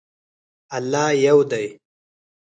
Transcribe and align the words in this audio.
الله 0.77 1.07
یو 1.25 1.39
دی 1.49 1.65